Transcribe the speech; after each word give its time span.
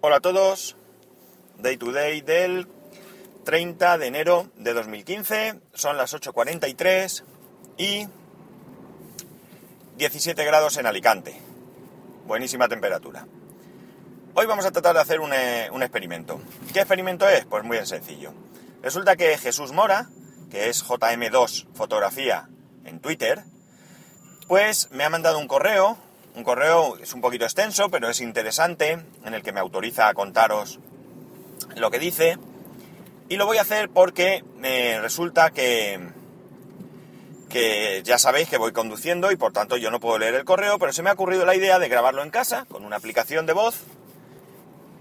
Hola 0.00 0.18
a 0.18 0.20
todos, 0.20 0.76
Day 1.58 1.76
to 1.76 1.90
Day 1.90 2.20
del 2.20 2.68
30 3.44 3.98
de 3.98 4.06
enero 4.06 4.48
de 4.54 4.72
2015, 4.72 5.58
son 5.74 5.96
las 5.96 6.14
8.43 6.14 7.24
y 7.78 8.06
17 9.96 10.44
grados 10.44 10.76
en 10.76 10.86
Alicante, 10.86 11.42
buenísima 12.28 12.68
temperatura. 12.68 13.26
Hoy 14.34 14.46
vamos 14.46 14.66
a 14.66 14.70
tratar 14.70 14.94
de 14.94 15.00
hacer 15.00 15.18
un, 15.18 15.32
eh, 15.32 15.68
un 15.72 15.82
experimento. 15.82 16.40
¿Qué 16.72 16.78
experimento 16.78 17.28
es? 17.28 17.44
Pues 17.46 17.64
muy 17.64 17.84
sencillo. 17.84 18.32
Resulta 18.80 19.16
que 19.16 19.36
Jesús 19.36 19.72
Mora, 19.72 20.08
que 20.48 20.68
es 20.68 20.84
JM2 20.84 21.74
Fotografía 21.74 22.48
en 22.84 23.00
Twitter, 23.00 23.42
pues 24.46 24.92
me 24.92 25.02
ha 25.02 25.10
mandado 25.10 25.40
un 25.40 25.48
correo 25.48 25.98
un 26.38 26.44
correo 26.44 26.96
es 26.98 27.12
un 27.14 27.20
poquito 27.20 27.44
extenso, 27.44 27.90
pero 27.90 28.08
es 28.08 28.20
interesante, 28.20 29.04
en 29.24 29.34
el 29.34 29.42
que 29.42 29.52
me 29.52 29.58
autoriza 29.58 30.08
a 30.08 30.14
contaros 30.14 30.78
lo 31.76 31.90
que 31.90 31.98
dice. 31.98 32.38
Y 33.28 33.36
lo 33.36 33.44
voy 33.44 33.58
a 33.58 33.62
hacer 33.62 33.90
porque 33.90 34.44
me 34.56 35.00
resulta 35.00 35.50
que, 35.50 35.98
que 37.48 38.02
ya 38.04 38.18
sabéis 38.18 38.48
que 38.48 38.56
voy 38.56 38.72
conduciendo 38.72 39.32
y 39.32 39.36
por 39.36 39.52
tanto 39.52 39.76
yo 39.76 39.90
no 39.90 39.98
puedo 39.98 40.16
leer 40.18 40.36
el 40.36 40.44
correo, 40.44 40.78
pero 40.78 40.92
se 40.92 41.02
me 41.02 41.10
ha 41.10 41.14
ocurrido 41.14 41.44
la 41.44 41.56
idea 41.56 41.80
de 41.80 41.88
grabarlo 41.88 42.22
en 42.22 42.30
casa 42.30 42.66
con 42.66 42.84
una 42.84 42.96
aplicación 42.96 43.44
de 43.44 43.52
voz 43.52 43.82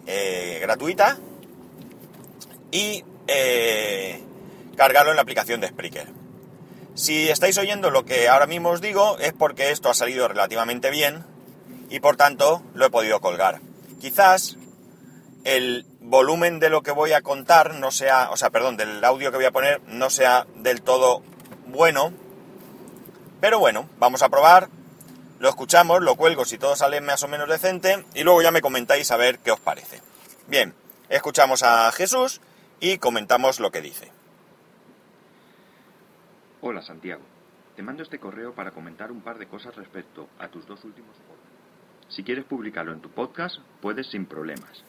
eh, 0.07 0.57
gratuita 0.59 1.19
y 2.71 3.05
eh, 3.27 4.23
cargarlo 4.75 5.11
en 5.11 5.17
la 5.17 5.21
aplicación 5.21 5.61
de 5.61 5.67
Spreaker. 5.67 6.26
Si 6.97 7.29
estáis 7.29 7.55
oyendo 7.59 7.91
lo 7.91 8.05
que 8.05 8.27
ahora 8.27 8.47
mismo 8.47 8.69
os 8.69 8.81
digo 8.81 9.19
es 9.19 9.31
porque 9.31 9.69
esto 9.69 9.87
ha 9.87 9.93
salido 9.93 10.27
relativamente 10.27 10.89
bien 10.89 11.23
y 11.91 11.99
por 11.99 12.17
tanto 12.17 12.63
lo 12.73 12.87
he 12.87 12.89
podido 12.89 13.21
colgar. 13.21 13.61
Quizás 14.01 14.57
el 15.43 15.85
volumen 16.01 16.59
de 16.59 16.71
lo 16.71 16.81
que 16.81 16.89
voy 16.89 17.13
a 17.13 17.21
contar 17.21 17.75
no 17.75 17.91
sea, 17.91 18.31
o 18.31 18.35
sea, 18.35 18.49
perdón, 18.49 18.77
del 18.77 19.03
audio 19.03 19.29
que 19.29 19.37
voy 19.37 19.45
a 19.45 19.51
poner 19.51 19.79
no 19.83 20.09
sea 20.09 20.47
del 20.55 20.81
todo 20.81 21.21
bueno, 21.67 22.13
pero 23.41 23.59
bueno, 23.59 23.87
vamos 23.99 24.23
a 24.23 24.29
probar, 24.29 24.69
lo 25.37 25.49
escuchamos, 25.49 26.01
lo 26.01 26.15
cuelgo 26.15 26.45
si 26.45 26.57
todo 26.57 26.75
sale 26.75 26.99
más 26.99 27.21
o 27.21 27.27
menos 27.27 27.47
decente 27.47 28.05
y 28.15 28.23
luego 28.23 28.41
ya 28.41 28.49
me 28.49 28.61
comentáis 28.61 29.11
a 29.11 29.17
ver 29.17 29.37
qué 29.37 29.51
os 29.51 29.59
parece. 29.59 30.01
Bien, 30.47 30.73
escuchamos 31.09 31.61
a 31.61 31.91
Jesús 31.91 32.41
y 32.79 32.97
comentamos 32.97 33.59
lo 33.59 33.69
que 33.69 33.81
dice. 33.81 34.16
Hola 36.69 36.81
Santiago, 36.81 37.23
te 37.77 37.81
mando 37.81 38.03
este 38.03 38.19
correo 38.19 38.53
para 38.53 38.71
comentar 38.71 39.09
un 39.09 39.21
par 39.21 39.37
de 39.37 39.47
cosas 39.47 39.73
respecto 39.77 40.27
a 40.37 40.49
tus 40.49 40.67
dos 40.67 40.83
últimos 40.83 41.15
podcasts. 41.15 42.13
Si 42.13 42.25
quieres 42.25 42.43
publicarlo 42.43 42.91
en 42.91 42.99
tu 42.99 43.09
podcast, 43.09 43.59
puedes 43.81 44.07
sin 44.07 44.25
problemas. 44.25 44.83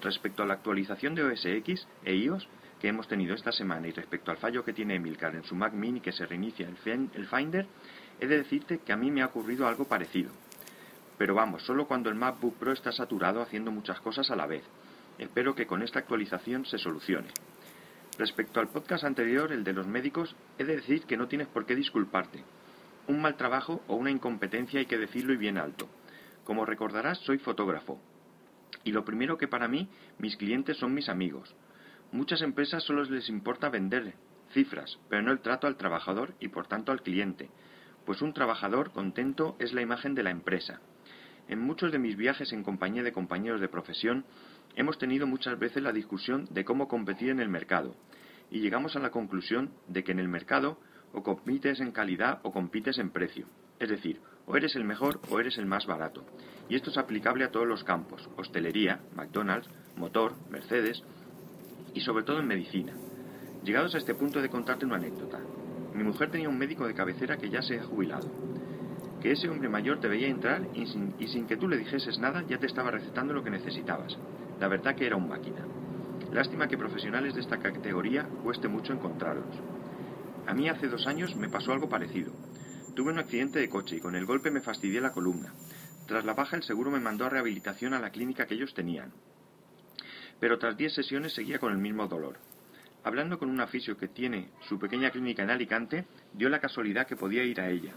Respecto 0.00 0.44
a 0.44 0.46
la 0.46 0.54
actualización 0.54 1.16
de 1.16 1.24
OS 1.24 1.44
X 1.44 1.88
e 2.04 2.14
iOS 2.14 2.46
que 2.80 2.86
hemos 2.86 3.08
tenido 3.08 3.34
esta 3.34 3.50
semana 3.50 3.88
y 3.88 3.90
respecto 3.90 4.30
al 4.30 4.36
fallo 4.36 4.64
que 4.64 4.72
tiene 4.72 4.94
Emilcar 4.94 5.34
en 5.34 5.42
su 5.42 5.56
Mac 5.56 5.72
Mini 5.72 6.00
que 6.00 6.12
se 6.12 6.24
reinicia 6.24 6.68
el 6.68 7.26
Finder, 7.26 7.66
he 8.20 8.28
de 8.28 8.36
decirte 8.36 8.78
que 8.78 8.92
a 8.92 8.96
mí 8.96 9.10
me 9.10 9.22
ha 9.22 9.26
ocurrido 9.26 9.66
algo 9.66 9.88
parecido. 9.88 10.30
Pero 11.18 11.34
vamos, 11.34 11.64
solo 11.64 11.88
cuando 11.88 12.10
el 12.10 12.14
MacBook 12.14 12.54
Pro 12.58 12.70
está 12.70 12.92
saturado 12.92 13.42
haciendo 13.42 13.72
muchas 13.72 14.00
cosas 14.00 14.30
a 14.30 14.36
la 14.36 14.46
vez. 14.46 14.62
Espero 15.18 15.56
que 15.56 15.66
con 15.66 15.82
esta 15.82 15.98
actualización 15.98 16.64
se 16.64 16.78
solucione. 16.78 17.30
Respecto 18.20 18.60
al 18.60 18.68
podcast 18.68 19.04
anterior, 19.04 19.50
el 19.50 19.64
de 19.64 19.72
los 19.72 19.86
médicos, 19.86 20.36
he 20.58 20.64
de 20.64 20.76
decir 20.76 21.04
que 21.04 21.16
no 21.16 21.26
tienes 21.26 21.48
por 21.48 21.64
qué 21.64 21.74
disculparte. 21.74 22.44
Un 23.08 23.22
mal 23.22 23.38
trabajo 23.38 23.82
o 23.86 23.94
una 23.94 24.10
incompetencia 24.10 24.78
hay 24.78 24.84
que 24.84 24.98
decirlo 24.98 25.32
y 25.32 25.38
bien 25.38 25.56
alto. 25.56 25.88
Como 26.44 26.66
recordarás, 26.66 27.16
soy 27.20 27.38
fotógrafo. 27.38 27.98
Y 28.84 28.92
lo 28.92 29.06
primero 29.06 29.38
que 29.38 29.48
para 29.48 29.68
mí, 29.68 29.88
mis 30.18 30.36
clientes 30.36 30.76
son 30.76 30.92
mis 30.92 31.08
amigos. 31.08 31.54
Muchas 32.12 32.42
empresas 32.42 32.82
solo 32.84 33.04
les 33.04 33.30
importa 33.30 33.70
vender 33.70 34.12
cifras, 34.52 34.98
pero 35.08 35.22
no 35.22 35.32
el 35.32 35.40
trato 35.40 35.66
al 35.66 35.78
trabajador 35.78 36.34
y 36.40 36.48
por 36.48 36.66
tanto 36.66 36.92
al 36.92 37.00
cliente, 37.00 37.48
pues 38.04 38.20
un 38.20 38.34
trabajador 38.34 38.92
contento 38.92 39.56
es 39.58 39.72
la 39.72 39.80
imagen 39.80 40.14
de 40.14 40.24
la 40.24 40.30
empresa. 40.30 40.82
En 41.48 41.58
muchos 41.58 41.90
de 41.90 41.98
mis 41.98 42.16
viajes 42.16 42.52
en 42.52 42.64
compañía 42.64 43.02
de 43.02 43.12
compañeros 43.12 43.62
de 43.62 43.68
profesión, 43.68 44.26
hemos 44.76 44.98
tenido 44.98 45.26
muchas 45.26 45.58
veces 45.58 45.82
la 45.82 45.92
discusión 45.92 46.46
de 46.50 46.66
cómo 46.66 46.86
competir 46.86 47.30
en 47.30 47.40
el 47.40 47.48
mercado, 47.48 47.96
y 48.50 48.60
llegamos 48.60 48.96
a 48.96 49.00
la 49.00 49.10
conclusión 49.10 49.70
de 49.88 50.04
que 50.04 50.12
en 50.12 50.18
el 50.18 50.28
mercado 50.28 50.78
o 51.12 51.22
compites 51.22 51.80
en 51.80 51.92
calidad 51.92 52.40
o 52.42 52.52
compites 52.52 52.98
en 52.98 53.10
precio. 53.10 53.46
Es 53.78 53.88
decir, 53.88 54.20
o 54.46 54.56
eres 54.56 54.76
el 54.76 54.84
mejor 54.84 55.20
o 55.30 55.40
eres 55.40 55.58
el 55.58 55.66
más 55.66 55.86
barato. 55.86 56.24
Y 56.68 56.76
esto 56.76 56.90
es 56.90 56.98
aplicable 56.98 57.44
a 57.44 57.50
todos 57.50 57.66
los 57.66 57.84
campos, 57.84 58.28
hostelería, 58.36 59.00
McDonald's, 59.14 59.68
motor, 59.96 60.34
Mercedes 60.50 61.02
y 61.94 62.00
sobre 62.00 62.24
todo 62.24 62.40
en 62.40 62.46
medicina. 62.46 62.92
Llegados 63.64 63.94
a 63.94 63.98
este 63.98 64.14
punto 64.14 64.40
de 64.40 64.48
contarte 64.48 64.86
una 64.86 64.96
anécdota. 64.96 65.38
Mi 65.94 66.04
mujer 66.04 66.30
tenía 66.30 66.48
un 66.48 66.58
médico 66.58 66.86
de 66.86 66.94
cabecera 66.94 67.36
que 67.36 67.50
ya 67.50 67.62
se 67.62 67.78
ha 67.78 67.84
jubilado. 67.84 68.28
Que 69.20 69.32
ese 69.32 69.48
hombre 69.48 69.68
mayor 69.68 70.00
te 70.00 70.08
veía 70.08 70.28
entrar 70.28 70.66
y 70.74 70.86
sin, 70.86 71.14
y 71.18 71.26
sin 71.26 71.46
que 71.46 71.56
tú 71.56 71.68
le 71.68 71.76
dijeses 71.76 72.18
nada 72.18 72.44
ya 72.48 72.58
te 72.58 72.66
estaba 72.66 72.90
recetando 72.90 73.34
lo 73.34 73.42
que 73.42 73.50
necesitabas. 73.50 74.16
La 74.60 74.68
verdad 74.68 74.94
que 74.94 75.06
era 75.06 75.16
un 75.16 75.28
máquina. 75.28 75.64
Lástima 76.32 76.68
que 76.68 76.78
profesionales 76.78 77.34
de 77.34 77.40
esta 77.40 77.58
categoría 77.58 78.24
cueste 78.44 78.68
mucho 78.68 78.92
encontrarlos. 78.92 79.56
A 80.46 80.54
mí 80.54 80.68
hace 80.68 80.88
dos 80.88 81.06
años 81.06 81.34
me 81.34 81.48
pasó 81.48 81.72
algo 81.72 81.88
parecido. 81.88 82.32
Tuve 82.94 83.12
un 83.12 83.18
accidente 83.18 83.58
de 83.58 83.68
coche 83.68 83.96
y 83.96 84.00
con 84.00 84.14
el 84.14 84.26
golpe 84.26 84.50
me 84.50 84.60
fastidié 84.60 85.00
la 85.00 85.12
columna. 85.12 85.52
Tras 86.06 86.24
la 86.24 86.34
baja 86.34 86.56
el 86.56 86.62
seguro 86.62 86.90
me 86.90 87.00
mandó 87.00 87.24
a 87.26 87.30
rehabilitación 87.30 87.94
a 87.94 88.00
la 88.00 88.10
clínica 88.10 88.46
que 88.46 88.54
ellos 88.54 88.74
tenían. 88.74 89.12
Pero 90.38 90.58
tras 90.58 90.76
diez 90.76 90.94
sesiones 90.94 91.34
seguía 91.34 91.58
con 91.58 91.72
el 91.72 91.78
mismo 91.78 92.06
dolor. 92.06 92.38
Hablando 93.02 93.38
con 93.38 93.50
un 93.50 93.60
aficio 93.60 93.96
que 93.96 94.08
tiene 94.08 94.50
su 94.68 94.78
pequeña 94.78 95.10
clínica 95.10 95.42
en 95.42 95.50
Alicante, 95.50 96.06
dio 96.32 96.48
la 96.48 96.60
casualidad 96.60 97.06
que 97.06 97.16
podía 97.16 97.42
ir 97.44 97.60
a 97.60 97.70
ella. 97.70 97.94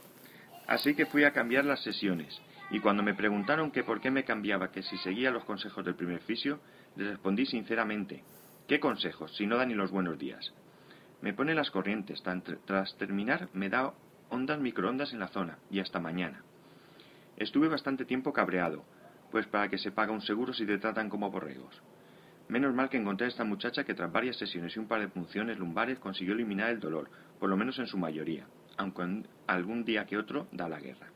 Así 0.67 0.95
que 0.95 1.05
fui 1.05 1.23
a 1.23 1.33
cambiar 1.33 1.65
las 1.65 1.83
sesiones, 1.83 2.41
y 2.71 2.79
cuando 2.79 3.03
me 3.03 3.13
preguntaron 3.13 3.71
que 3.71 3.83
por 3.83 3.99
qué 3.99 4.11
me 4.11 4.23
cambiaba, 4.23 4.71
que 4.71 4.81
si 4.81 4.97
seguía 4.97 5.29
los 5.29 5.43
consejos 5.43 5.83
del 5.83 5.95
primer 5.95 6.21
fisio, 6.21 6.59
respondí 6.95 7.45
sinceramente, 7.45 8.23
¿qué 8.67 8.79
consejos 8.79 9.35
si 9.35 9.45
no 9.45 9.57
da 9.57 9.65
ni 9.65 9.73
los 9.73 9.91
buenos 9.91 10.17
días? 10.17 10.53
Me 11.21 11.33
pone 11.33 11.55
las 11.55 11.71
corrientes, 11.71 12.21
tras 12.65 12.97
terminar 12.97 13.49
me 13.53 13.69
da 13.69 13.93
ondas 14.29 14.59
microondas 14.59 15.13
en 15.13 15.19
la 15.19 15.27
zona, 15.27 15.59
y 15.69 15.79
hasta 15.79 15.99
mañana. 15.99 16.43
Estuve 17.37 17.67
bastante 17.67 18.05
tiempo 18.05 18.33
cabreado, 18.33 18.83
pues 19.31 19.47
para 19.47 19.69
que 19.69 19.77
se 19.77 19.91
paga 19.91 20.11
un 20.11 20.21
seguro 20.21 20.53
si 20.53 20.65
te 20.65 20.77
tratan 20.77 21.09
como 21.09 21.31
borregos. 21.31 21.81
Menos 22.49 22.73
mal 22.73 22.89
que 22.89 22.97
encontré 22.97 23.25
a 23.25 23.29
esta 23.29 23.43
muchacha 23.45 23.83
que 23.83 23.93
tras 23.93 24.11
varias 24.11 24.37
sesiones 24.37 24.75
y 24.75 24.79
un 24.79 24.87
par 24.87 24.99
de 24.99 25.07
punciones 25.07 25.57
lumbares 25.57 25.97
consiguió 25.99 26.33
eliminar 26.33 26.69
el 26.69 26.79
dolor, 26.79 27.09
por 27.39 27.49
lo 27.49 27.57
menos 27.57 27.79
en 27.79 27.87
su 27.87 27.97
mayoría, 27.97 28.45
aunque 28.77 29.23
algún 29.47 29.85
día 29.85 30.05
que 30.05 30.17
otro 30.17 30.47
da 30.51 30.67
la 30.67 30.79
guerra. 30.79 31.07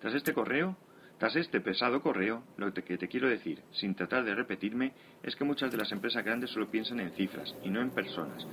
Tras 0.00 0.14
este 0.14 0.32
correo, 0.32 0.76
tras 1.18 1.34
este 1.34 1.60
pesado 1.60 2.00
correo, 2.00 2.44
lo 2.56 2.72
que 2.72 2.96
te 2.96 3.08
quiero 3.08 3.28
decir, 3.28 3.62
sin 3.72 3.96
tratar 3.96 4.24
de 4.24 4.36
repetirme, 4.36 4.92
es 5.24 5.34
que 5.34 5.44
muchas 5.44 5.72
de 5.72 5.76
las 5.76 5.90
empresas 5.90 6.24
grandes 6.24 6.50
solo 6.50 6.70
piensan 6.70 7.00
en 7.00 7.10
cifras 7.10 7.56
y 7.64 7.70
no 7.70 7.80
en 7.80 7.90
personas, 7.90 8.46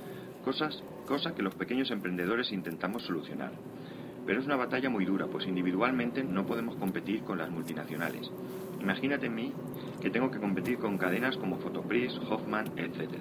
cosas, 0.44 0.82
cosa 1.06 1.32
que 1.32 1.42
los 1.42 1.54
pequeños 1.54 1.92
emprendedores 1.92 2.50
intentamos 2.50 3.04
solucionar. 3.04 3.52
Pero 4.26 4.40
es 4.40 4.46
una 4.46 4.56
batalla 4.56 4.90
muy 4.90 5.04
dura, 5.04 5.28
pues 5.28 5.46
individualmente 5.46 6.24
no 6.24 6.44
podemos 6.44 6.74
competir 6.74 7.22
con 7.22 7.38
las 7.38 7.50
multinacionales. 7.50 8.28
Imagínate 8.80 9.26
en 9.26 9.34
mí 9.36 9.52
que 10.00 10.10
tengo 10.10 10.32
que 10.32 10.40
competir 10.40 10.78
con 10.78 10.98
cadenas 10.98 11.36
como 11.36 11.58
Photopris, 11.58 12.18
Hoffman, 12.28 12.66
etc. 12.76 13.14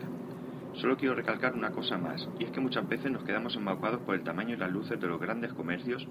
Solo 0.80 0.97
quiero 0.97 1.16
recalcar 1.16 1.53
una 1.53 1.72
cosa 1.72 1.97
más, 1.97 2.28
y 2.38 2.44
es 2.44 2.52
que 2.52 2.59
muchas 2.59 2.88
veces 2.88 3.09
nos 3.09 3.24
quedamos 3.24 3.56
embaucados 3.56 4.02
por 4.02 4.13
el 4.13 4.24
tamaño 4.24 4.56
y 4.56 4.58
las 4.58 4.69
luces 4.69 5.00
de 5.00 5.08
los 5.08 5.22
grandes 5.22 5.53
comercios 5.53 6.06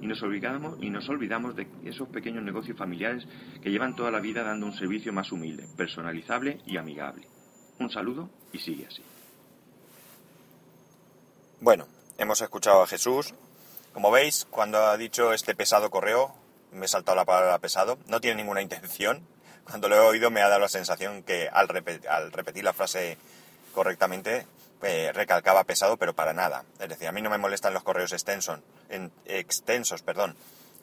y 0.00 0.06
nos 0.06 0.22
olvidamos, 0.22 0.78
y 0.80 0.88
nos 0.88 1.06
olvidamos 1.10 1.54
de 1.54 1.68
esos 1.84 2.08
pequeños 2.08 2.42
negocios 2.42 2.78
familiares 2.78 3.26
que 3.62 3.70
llevan 3.70 3.94
toda 3.94 4.10
la 4.10 4.20
vida 4.20 4.42
dando 4.42 4.64
un 4.66 4.72
servicio 4.72 5.12
más 5.12 5.32
humilde, 5.32 5.68
personalizable 5.76 6.60
y 6.64 6.78
amigable. 6.78 7.26
Un 7.78 7.90
saludo 7.90 8.30
y 8.52 8.58
sigue 8.58 8.86
así. 8.86 9.02
Bueno, 11.60 11.86
hemos 12.16 12.40
escuchado 12.40 12.82
a 12.82 12.86
Jesús. 12.86 13.34
Como 13.92 14.10
veis, 14.10 14.46
cuando 14.50 14.78
ha 14.78 14.96
dicho 14.96 15.34
este 15.34 15.54
pesado 15.54 15.90
correo, 15.90 16.34
me 16.72 16.86
he 16.86 16.88
saltado 16.88 17.16
la 17.16 17.24
palabra 17.26 17.58
pesado, 17.58 17.98
no 18.06 18.20
tiene 18.20 18.36
ninguna 18.36 18.62
intención. 18.62 19.26
Cuando 19.64 19.88
lo 19.88 19.96
he 19.96 20.00
oído 20.00 20.30
me 20.30 20.40
ha 20.40 20.48
dado 20.48 20.60
la 20.60 20.68
sensación 20.68 21.22
que 21.22 21.48
al, 21.48 21.68
al 22.08 22.32
repetir 22.32 22.64
la 22.64 22.72
frase 22.72 23.18
correctamente, 23.76 24.46
eh, 24.82 25.12
recalcaba 25.12 25.64
pesado, 25.64 25.98
pero 25.98 26.14
para 26.14 26.32
nada. 26.32 26.64
Es 26.80 26.88
decir, 26.88 27.06
a 27.06 27.12
mí 27.12 27.20
no 27.20 27.28
me 27.28 27.36
molestan 27.36 27.74
los 27.74 27.82
correos 27.82 28.12
extensos, 28.12 28.58
en, 28.88 29.12
extensos, 29.26 30.02
perdón. 30.02 30.34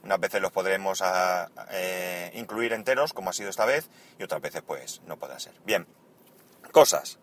Unas 0.04 0.20
veces 0.20 0.42
los 0.42 0.52
podremos 0.52 1.02
a, 1.02 1.50
eh, 1.72 2.32
incluir 2.36 2.72
enteros, 2.72 3.14
como 3.14 3.32
ha 3.32 3.34
sido 3.34 3.50
esta 3.50 3.66
vez, 3.66 3.90
y 4.20 4.24
otras 4.24 4.42
veces 4.42 4.62
pues 4.66 5.02
no 5.08 5.18
puede 5.18 5.40
ser. 5.40 5.54
Bien, 5.66 5.88
cosas, 6.72 7.18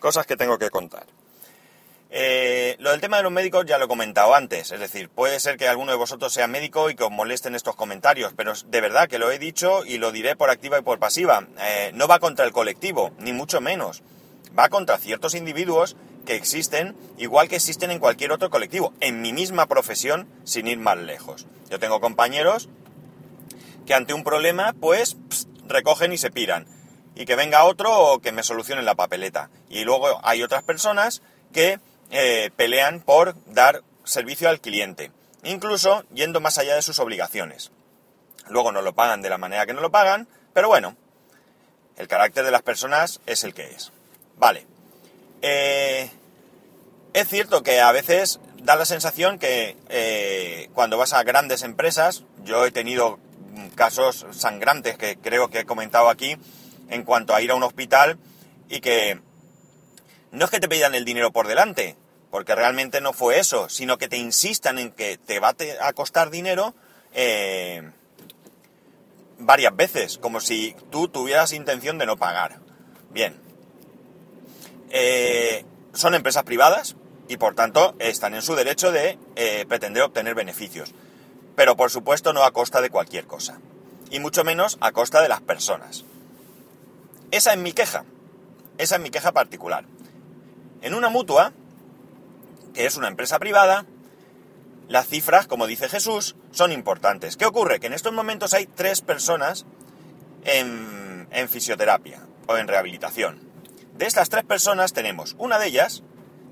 cosas 0.00 0.26
que 0.26 0.36
tengo 0.36 0.58
que 0.58 0.70
contar. 0.70 1.04
Eh, 2.10 2.76
lo 2.78 2.90
del 2.90 3.00
tema 3.00 3.18
de 3.18 3.22
los 3.22 3.32
médicos 3.32 3.66
ya 3.66 3.78
lo 3.78 3.84
he 3.86 3.88
comentado 3.88 4.34
antes, 4.34 4.70
es 4.70 4.80
decir, 4.80 5.08
puede 5.10 5.40
ser 5.40 5.56
que 5.56 5.68
alguno 5.68 5.92
de 5.92 5.98
vosotros 5.98 6.32
sea 6.32 6.46
médico 6.46 6.88
y 6.88 6.94
que 6.94 7.04
os 7.04 7.10
molesten 7.10 7.54
estos 7.54 7.76
comentarios, 7.76 8.32
pero 8.36 8.52
de 8.66 8.80
verdad 8.80 9.08
que 9.08 9.18
lo 9.18 9.30
he 9.30 9.38
dicho 9.38 9.84
y 9.84 9.98
lo 9.98 10.12
diré 10.12 10.36
por 10.36 10.50
activa 10.50 10.78
y 10.78 10.82
por 10.82 10.98
pasiva. 10.98 11.46
No 11.92 12.08
va 12.08 12.18
contra 12.18 12.46
el 12.46 12.52
colectivo, 12.52 13.12
ni 13.18 13.32
mucho 13.32 13.60
menos. 13.60 14.02
Va 14.58 14.68
contra 14.68 14.98
ciertos 14.98 15.34
individuos 15.34 15.96
que 16.26 16.36
existen, 16.36 16.96
igual 17.18 17.48
que 17.48 17.56
existen 17.56 17.90
en 17.90 17.98
cualquier 17.98 18.32
otro 18.32 18.50
colectivo, 18.50 18.92
en 19.00 19.20
mi 19.20 19.32
misma 19.32 19.66
profesión, 19.66 20.28
sin 20.44 20.66
ir 20.66 20.78
más 20.78 20.98
lejos. 20.98 21.46
Yo 21.70 21.78
tengo 21.78 22.00
compañeros 22.00 22.68
que 23.86 23.94
ante 23.94 24.14
un 24.14 24.24
problema, 24.24 24.74
pues, 24.78 25.16
recogen 25.66 26.12
y 26.12 26.18
se 26.18 26.30
piran. 26.30 26.66
Y 27.14 27.24
que 27.26 27.36
venga 27.36 27.64
otro 27.64 27.92
o 27.92 28.20
que 28.20 28.32
me 28.32 28.42
solucionen 28.42 28.84
la 28.84 28.94
papeleta. 28.94 29.50
Y 29.68 29.84
luego 29.84 30.20
hay 30.22 30.42
otras 30.42 30.62
personas 30.62 31.22
que 31.52 31.78
eh, 32.10 32.50
pelean 32.56 33.00
por 33.00 33.34
dar 33.46 33.82
servicio 34.04 34.48
al 34.48 34.60
cliente, 34.60 35.12
incluso 35.44 36.04
yendo 36.14 36.40
más 36.40 36.58
allá 36.58 36.74
de 36.74 36.82
sus 36.82 36.98
obligaciones. 36.98 37.70
Luego 38.48 38.72
no 38.72 38.82
lo 38.82 38.94
pagan 38.94 39.22
de 39.22 39.30
la 39.30 39.38
manera 39.38 39.66
que 39.66 39.72
no 39.72 39.80
lo 39.80 39.90
pagan, 39.90 40.28
pero 40.52 40.68
bueno, 40.68 40.96
el 41.96 42.08
carácter 42.08 42.44
de 42.44 42.50
las 42.50 42.62
personas 42.62 43.20
es 43.26 43.44
el 43.44 43.54
que 43.54 43.70
es. 43.70 43.92
Vale. 44.42 44.66
Eh, 45.40 46.10
es 47.12 47.28
cierto 47.28 47.62
que 47.62 47.80
a 47.80 47.92
veces 47.92 48.40
da 48.60 48.74
la 48.74 48.84
sensación 48.84 49.38
que 49.38 49.76
eh, 49.88 50.68
cuando 50.74 50.98
vas 50.98 51.12
a 51.12 51.22
grandes 51.22 51.62
empresas, 51.62 52.24
yo 52.42 52.66
he 52.66 52.72
tenido 52.72 53.20
casos 53.76 54.26
sangrantes 54.32 54.98
que 54.98 55.16
creo 55.16 55.48
que 55.48 55.60
he 55.60 55.64
comentado 55.64 56.10
aquí 56.10 56.36
en 56.90 57.04
cuanto 57.04 57.36
a 57.36 57.40
ir 57.40 57.52
a 57.52 57.54
un 57.54 57.62
hospital 57.62 58.18
y 58.68 58.80
que 58.80 59.20
no 60.32 60.46
es 60.46 60.50
que 60.50 60.58
te 60.58 60.68
pidan 60.68 60.96
el 60.96 61.04
dinero 61.04 61.30
por 61.30 61.46
delante, 61.46 61.94
porque 62.32 62.56
realmente 62.56 63.00
no 63.00 63.12
fue 63.12 63.38
eso, 63.38 63.68
sino 63.68 63.96
que 63.96 64.08
te 64.08 64.16
insistan 64.16 64.80
en 64.80 64.90
que 64.90 65.18
te 65.18 65.38
va 65.38 65.54
a 65.80 65.92
costar 65.92 66.30
dinero 66.30 66.74
eh, 67.14 67.88
varias 69.38 69.76
veces, 69.76 70.18
como 70.18 70.40
si 70.40 70.74
tú 70.90 71.06
tuvieras 71.06 71.52
intención 71.52 71.96
de 71.96 72.06
no 72.06 72.16
pagar. 72.16 72.58
Bien. 73.12 73.41
Eh, 74.92 75.64
son 75.92 76.14
empresas 76.14 76.44
privadas 76.44 76.94
y 77.26 77.38
por 77.38 77.54
tanto 77.54 77.96
están 77.98 78.34
en 78.34 78.42
su 78.42 78.54
derecho 78.54 78.92
de 78.92 79.18
eh, 79.34 79.64
pretender 79.68 80.02
obtener 80.02 80.34
beneficios. 80.34 80.94
Pero 81.56 81.76
por 81.76 81.90
supuesto 81.90 82.32
no 82.32 82.44
a 82.44 82.52
costa 82.52 82.80
de 82.80 82.90
cualquier 82.90 83.26
cosa. 83.26 83.58
Y 84.10 84.20
mucho 84.20 84.44
menos 84.44 84.78
a 84.80 84.92
costa 84.92 85.20
de 85.20 85.28
las 85.28 85.40
personas. 85.40 86.04
Esa 87.30 87.52
es 87.52 87.58
mi 87.58 87.72
queja. 87.72 88.04
Esa 88.78 88.96
es 88.96 89.02
mi 89.02 89.10
queja 89.10 89.32
particular. 89.32 89.84
En 90.82 90.94
una 90.94 91.08
mutua, 91.08 91.52
que 92.74 92.86
es 92.86 92.96
una 92.96 93.08
empresa 93.08 93.38
privada, 93.38 93.86
las 94.88 95.06
cifras, 95.06 95.46
como 95.46 95.66
dice 95.66 95.88
Jesús, 95.88 96.36
son 96.50 96.72
importantes. 96.72 97.36
¿Qué 97.36 97.46
ocurre? 97.46 97.80
Que 97.80 97.86
en 97.86 97.94
estos 97.94 98.12
momentos 98.12 98.52
hay 98.52 98.66
tres 98.66 99.00
personas 99.00 99.64
en, 100.44 101.48
fisioterapia 101.48 102.20
o 102.46 102.56
en 102.56 102.68
rehabilitación. 102.68 103.51
De 103.94 104.06
estas 104.06 104.30
tres 104.30 104.44
personas 104.44 104.92
tenemos 104.92 105.36
una 105.38 105.58
de 105.58 105.66
ellas, 105.66 106.02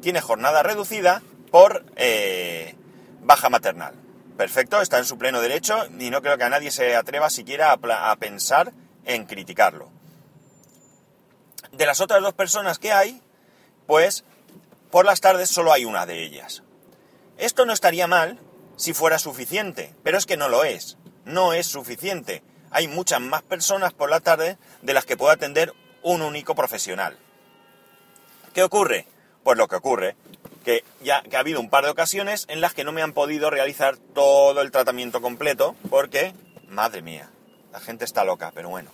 tiene 0.01 0.21
jornada 0.21 0.63
reducida 0.63 1.23
por 1.51 1.85
eh, 1.97 2.75
baja 3.23 3.49
maternal. 3.49 3.95
Perfecto, 4.37 4.81
está 4.81 4.99
en 4.99 5.05
su 5.05 5.19
pleno 5.19 5.41
derecho 5.41 5.87
y 5.99 6.11
no 6.11 6.23
creo 6.23 6.39
que 6.39 6.45
a 6.45 6.49
nadie 6.49 6.71
se 6.71 6.97
atreva 6.97 7.29
siquiera 7.29 7.73
a, 7.73 8.11
a 8.11 8.17
pensar 8.17 8.73
en 9.05 9.27
criticarlo. 9.27 9.91
De 11.73 11.87
las 11.87 12.01
otras 12.01 12.23
dos 12.23 12.35
personas 12.35 12.79
que 12.79 12.93
hay, 12.93 13.21
pues 13.87 14.25
por 14.91 15.05
las 15.05 15.21
tardes 15.21 15.51
solo 15.51 15.73
hay 15.73 15.85
una 15.85 16.07
de 16.07 16.23
ellas. 16.23 16.63
Esto 17.39 17.65
no 17.65 17.73
estaría 17.73 18.07
mal 18.07 18.39
si 18.77 18.93
fuera 18.93 19.19
suficiente, 19.19 19.95
pero 20.03 20.19
es 20.19 20.27
que 20.27 20.37
no 20.37 20.49
lo 20.49 20.65
es. 20.65 20.97
No 21.25 21.53
es 21.53 21.67
suficiente. 21.67 22.43
Hay 22.71 22.89
muchas 22.89 23.21
más 23.21 23.43
personas 23.43 23.93
por 23.93 24.11
la 24.11 24.21
tarde 24.21 24.59
de 24.83 24.95
las 24.95 25.05
que 25.05 25.17
puede 25.17 25.35
atender 25.35 25.73
un 26.03 26.23
único 26.23 26.55
profesional. 26.55 27.19
¿Qué 28.55 28.63
ocurre? 28.63 29.07
Pues 29.45 29.57
lo 29.57 29.69
que 29.69 29.77
ocurre, 29.77 30.17
que 30.65 30.85
ya 31.03 31.23
que 31.23 31.37
ha 31.37 31.41
habido 31.41 31.61
un 31.61 31.71
par 31.71 31.85
de 31.85 31.91
ocasiones 31.91 32.47
en 32.49 32.61
las 32.61 32.75
que 32.75 32.85
no 32.85 32.93
me 32.93 33.03
han 33.03 33.13
podido 33.13 33.49
realizar 33.51 33.97
todo 33.97 34.61
el 34.61 34.71
tratamiento 34.71 35.21
completo, 35.21 35.77
porque, 35.89 36.35
madre 36.69 37.03
mía, 37.03 37.31
la 37.73 37.81
gente 37.81 38.05
está 38.05 38.25
loca, 38.25 38.53
pero 38.55 38.69
bueno. 38.69 38.91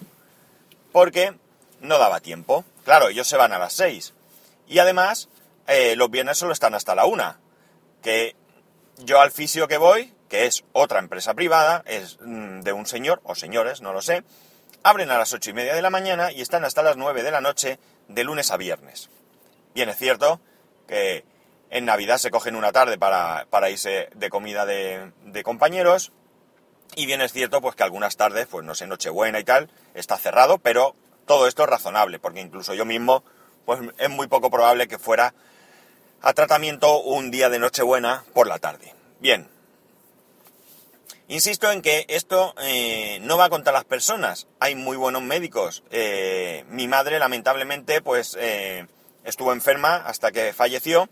Porque 0.92 1.34
no 1.80 1.98
daba 1.98 2.20
tiempo. 2.20 2.64
Claro, 2.84 3.08
ellos 3.08 3.26
se 3.26 3.36
van 3.36 3.52
a 3.52 3.58
las 3.58 3.72
seis. 3.72 4.14
Y 4.68 4.78
además, 4.78 5.28
eh, 5.66 5.96
los 5.96 6.10
viernes 6.10 6.38
solo 6.38 6.52
están 6.52 6.74
hasta 6.74 6.94
la 6.94 7.06
una. 7.06 7.38
Que 8.02 8.36
yo 8.98 9.20
al 9.20 9.30
fisio 9.30 9.68
que 9.68 9.78
voy, 9.78 10.12
que 10.28 10.46
es 10.46 10.64
otra 10.72 10.98
empresa 10.98 11.34
privada, 11.34 11.82
es 11.86 12.18
mm, 12.20 12.60
de 12.60 12.72
un 12.72 12.86
señor 12.86 13.20
o 13.24 13.34
señores, 13.34 13.80
no 13.80 13.92
lo 13.92 14.02
sé, 14.02 14.22
abren 14.82 15.10
a 15.10 15.18
las 15.18 15.32
ocho 15.32 15.50
y 15.50 15.54
media 15.54 15.74
de 15.74 15.82
la 15.82 15.90
mañana 15.90 16.30
y 16.30 16.40
están 16.40 16.64
hasta 16.64 16.82
las 16.82 16.96
nueve 16.96 17.22
de 17.22 17.30
la 17.30 17.40
noche 17.40 17.78
de 18.08 18.24
lunes 18.24 18.50
a 18.50 18.56
viernes. 18.56 19.10
Bien, 19.76 19.90
es 19.90 19.98
cierto 19.98 20.40
que 20.88 21.22
en 21.68 21.84
Navidad 21.84 22.16
se 22.16 22.30
cogen 22.30 22.56
una 22.56 22.72
tarde 22.72 22.96
para, 22.96 23.44
irse 23.68 24.08
de 24.14 24.30
comida 24.30 24.64
de, 24.64 25.12
de, 25.26 25.42
compañeros. 25.42 26.12
Y 26.94 27.04
bien 27.04 27.20
es 27.20 27.34
cierto 27.34 27.60
pues 27.60 27.76
que 27.76 27.82
algunas 27.82 28.16
tardes, 28.16 28.46
pues 28.46 28.64
no 28.64 28.74
sé, 28.74 28.86
Nochebuena 28.86 29.38
y 29.38 29.44
tal, 29.44 29.68
está 29.92 30.16
cerrado, 30.16 30.56
pero 30.56 30.96
todo 31.26 31.46
esto 31.46 31.64
es 31.64 31.68
razonable, 31.68 32.18
porque 32.18 32.40
incluso 32.40 32.72
yo 32.72 32.86
mismo, 32.86 33.22
pues 33.66 33.80
es 33.98 34.08
muy 34.08 34.28
poco 34.28 34.50
probable 34.50 34.88
que 34.88 34.98
fuera 34.98 35.34
a 36.22 36.32
tratamiento 36.32 37.02
un 37.02 37.30
día 37.30 37.50
de 37.50 37.58
Nochebuena 37.58 38.24
por 38.32 38.46
la 38.46 38.58
tarde. 38.58 38.94
Bien. 39.20 39.46
Insisto 41.28 41.70
en 41.70 41.82
que 41.82 42.06
esto 42.08 42.54
eh, 42.62 43.18
no 43.24 43.36
va 43.36 43.50
contra 43.50 43.74
las 43.74 43.84
personas. 43.84 44.46
Hay 44.58 44.74
muy 44.74 44.96
buenos 44.96 45.20
médicos. 45.20 45.84
Eh, 45.90 46.64
mi 46.70 46.88
madre, 46.88 47.18
lamentablemente, 47.18 48.00
pues 48.00 48.38
eh, 48.40 48.86
estuvo 49.26 49.52
enferma 49.52 49.96
hasta 49.96 50.32
que 50.32 50.54
falleció 50.54 51.10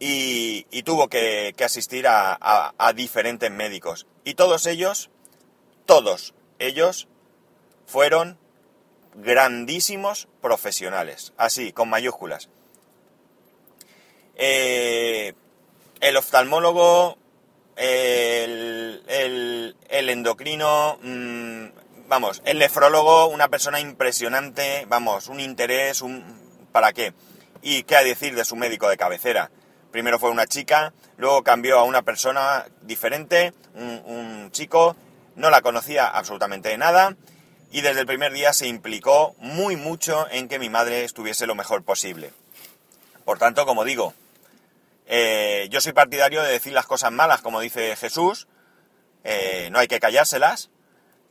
y, 0.00 0.82
tuvo 0.82 1.08
que, 1.08 1.54
asistir 1.64 2.06
a, 2.08 2.92
diferentes 2.96 3.50
médicos. 3.50 4.06
Y 4.24 4.34
todos 4.34 4.66
ellos, 4.66 5.10
todos 5.86 6.34
ellos, 6.58 7.06
fueron 7.86 8.38
grandísimos 9.14 10.26
profesionales. 10.40 11.32
Así, 11.36 11.72
con 11.72 11.88
mayúsculas. 11.88 12.48
Eh, 14.36 15.34
el 16.00 16.16
oftalmólogo, 16.16 17.16
el, 17.76 19.02
el, 19.06 20.10
endocrino, 20.10 20.98
mm, 21.02 21.66
vamos, 22.08 22.42
el 22.44 22.58
nefrólogo, 22.58 23.26
una 23.26 23.48
persona 23.48 23.80
impresionante, 23.80 24.86
vamos, 24.88 25.28
un 25.28 25.40
interés, 25.40 26.02
un... 26.02 26.42
¿Para 26.72 26.92
qué? 26.92 27.14
¿Y 27.66 27.84
qué 27.84 27.96
a 27.96 28.04
decir 28.04 28.34
de 28.34 28.44
su 28.44 28.56
médico 28.56 28.90
de 28.90 28.98
cabecera? 28.98 29.50
Primero 29.90 30.18
fue 30.18 30.28
una 30.28 30.46
chica, 30.46 30.92
luego 31.16 31.42
cambió 31.42 31.78
a 31.78 31.84
una 31.84 32.02
persona 32.02 32.66
diferente, 32.82 33.54
un, 33.74 34.50
chico, 34.52 34.96
no 35.34 35.48
la 35.48 35.62
conocía 35.62 36.06
absolutamente 36.06 36.68
de 36.68 36.76
nada 36.76 37.16
y 37.70 37.80
desde 37.80 38.00
el 38.00 38.06
primer 38.06 38.34
día 38.34 38.52
se 38.52 38.66
implicó 38.68 39.34
muy 39.38 39.76
mucho 39.76 40.28
en 40.30 40.46
que 40.46 40.58
mi 40.58 40.68
madre 40.68 41.04
estuviese 41.04 41.46
lo 41.46 41.54
mejor 41.54 41.84
posible. 41.84 42.32
Por 43.24 43.38
tanto, 43.38 43.64
como 43.64 43.84
digo, 43.84 44.12
eh, 45.06 45.66
yo 45.70 45.80
soy 45.80 45.94
partidario 45.94 46.42
de 46.42 46.52
decir 46.52 46.74
las 46.74 46.84
cosas 46.84 47.12
malas, 47.12 47.40
como 47.40 47.60
dice 47.60 47.96
Jesús, 47.96 48.46
eh, 49.24 49.70
no 49.72 49.78
hay 49.78 49.88
que 49.88 50.00
callárselas. 50.00 50.68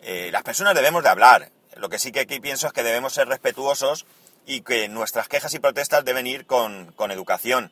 Eh, 0.02 0.30
las 0.32 0.42
personas 0.42 0.74
debemos 0.74 1.04
de 1.04 1.10
hablar. 1.10 1.52
Lo 1.76 1.90
que 1.90 2.00
sí 2.00 2.12
que 2.12 2.22
aquí 2.22 2.40
pienso 2.40 2.66
es 2.66 2.74
que 2.74 2.82
debemos 2.82 3.14
ser 3.14 3.28
respetuosos 3.28 4.08
y 4.46 4.62
que 4.62 4.88
nuestras 4.88 5.28
quejas 5.28 5.54
y 5.54 5.60
protestas 5.60 6.06
deben 6.06 6.28
ir 6.28 6.46
con, 6.46 6.92
con 6.94 7.12
educación, 7.12 7.72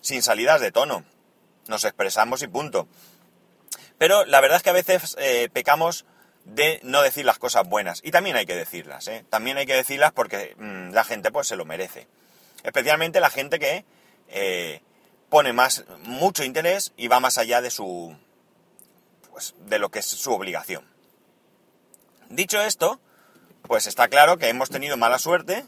sin 0.00 0.22
salidas 0.22 0.60
de 0.60 0.72
tono. 0.72 1.04
Nos 1.66 1.84
expresamos 1.84 2.42
y 2.42 2.48
punto. 2.48 2.88
Pero 3.98 4.24
la 4.24 4.40
verdad 4.40 4.56
es 4.56 4.62
que 4.62 4.70
a 4.70 4.74
veces 4.74 5.16
pecamos 5.52 6.06
de 6.44 6.80
no 6.82 7.02
decir 7.02 7.24
las 7.24 7.38
cosas 7.38 7.68
buenas. 7.68 8.00
Y 8.02 8.10
también 8.10 8.36
hay 8.36 8.46
que 8.46 8.56
decirlas, 8.56 9.10
También 9.28 9.58
hay 9.58 9.66
que 9.66 9.74
decirlas 9.74 10.12
porque 10.12 10.54
mm, 10.56 10.92
la 10.92 11.04
gente 11.04 11.30
pues 11.30 11.48
se 11.48 11.56
lo 11.56 11.64
merece. 11.64 12.06
Especialmente 12.62 13.20
la 13.20 13.28
gente 13.28 13.58
que 13.58 13.84
pone 15.28 15.52
más, 15.52 15.84
mucho 16.04 16.44
interés 16.44 16.92
y 16.96 17.08
va 17.08 17.20
más 17.20 17.38
allá 17.38 17.60
de 17.60 17.70
su, 17.70 18.16
pues, 19.30 19.54
de 19.66 19.78
lo 19.78 19.90
que 19.90 20.00
es 20.00 20.06
su 20.06 20.32
obligación. 20.32 20.84
Dicho 22.30 22.60
esto, 22.60 23.00
pues 23.62 23.86
está 23.86 24.08
claro 24.08 24.38
que 24.38 24.48
hemos 24.48 24.70
tenido 24.70 24.96
mala 24.96 25.18
suerte 25.18 25.64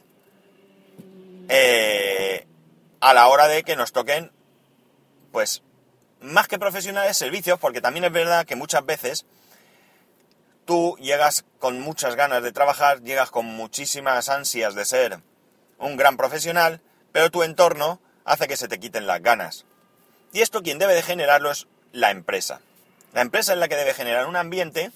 eh, 1.52 2.46
a 3.00 3.12
la 3.12 3.26
hora 3.26 3.48
de 3.48 3.64
que 3.64 3.74
nos 3.74 3.92
toquen, 3.92 4.30
pues, 5.32 5.62
más 6.20 6.46
que 6.46 6.60
profesionales, 6.60 7.16
servicios, 7.16 7.58
porque 7.58 7.80
también 7.80 8.04
es 8.04 8.12
verdad 8.12 8.46
que 8.46 8.54
muchas 8.54 8.86
veces 8.86 9.26
tú 10.64 10.96
llegas 11.00 11.44
con 11.58 11.80
muchas 11.80 12.14
ganas 12.14 12.44
de 12.44 12.52
trabajar, 12.52 13.02
llegas 13.02 13.30
con 13.30 13.46
muchísimas 13.46 14.28
ansias 14.28 14.76
de 14.76 14.84
ser 14.84 15.20
un 15.78 15.96
gran 15.96 16.16
profesional, 16.16 16.80
pero 17.10 17.30
tu 17.30 17.42
entorno 17.42 18.00
hace 18.24 18.46
que 18.46 18.56
se 18.56 18.68
te 18.68 18.78
quiten 18.78 19.08
las 19.08 19.20
ganas. 19.20 19.66
Y 20.32 20.42
esto 20.42 20.62
quien 20.62 20.78
debe 20.78 20.94
de 20.94 21.02
generarlo 21.02 21.50
es 21.50 21.66
la 21.90 22.12
empresa. 22.12 22.60
La 23.12 23.22
empresa 23.22 23.54
es 23.54 23.58
la 23.58 23.66
que 23.66 23.74
debe 23.74 23.94
generar 23.94 24.26
un 24.26 24.36
ambiente 24.36 24.92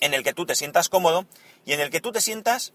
en 0.00 0.12
el 0.12 0.22
que 0.22 0.34
tú 0.34 0.44
te 0.44 0.56
sientas 0.56 0.90
cómodo 0.90 1.24
y 1.64 1.72
en 1.72 1.80
el 1.80 1.88
que 1.88 2.02
tú 2.02 2.12
te 2.12 2.20
sientas 2.20 2.74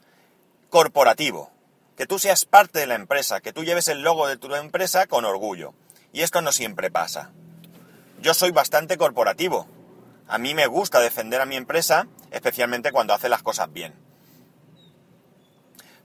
corporativo, 0.71 1.51
que 1.97 2.05
tú 2.05 2.19
seas 2.19 2.45
parte 2.45 2.79
de 2.79 2.85
la 2.85 2.95
empresa, 2.95 3.41
que 3.41 3.51
tú 3.51 3.63
lleves 3.63 3.87
el 3.87 4.03
logo 4.03 4.27
de 4.27 4.37
tu 4.37 4.53
empresa 4.53 5.07
con 5.07 5.25
orgullo. 5.25 5.73
Y 6.13 6.21
esto 6.21 6.41
no 6.41 6.51
siempre 6.51 6.91
pasa. 6.91 7.31
Yo 8.21 8.35
soy 8.35 8.51
bastante 8.51 8.97
corporativo. 8.97 9.67
A 10.27 10.37
mí 10.37 10.53
me 10.53 10.67
gusta 10.67 10.99
defender 10.99 11.41
a 11.41 11.45
mi 11.47 11.55
empresa, 11.55 12.07
especialmente 12.29 12.91
cuando 12.91 13.15
hace 13.15 13.29
las 13.29 13.41
cosas 13.41 13.73
bien. 13.73 13.95